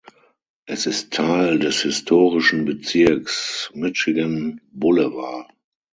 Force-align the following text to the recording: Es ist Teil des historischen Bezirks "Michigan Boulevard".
Es 0.65 0.87
ist 0.87 1.13
Teil 1.13 1.59
des 1.59 1.83
historischen 1.83 2.65
Bezirks 2.65 3.69
"Michigan 3.75 4.59
Boulevard". 4.71 5.47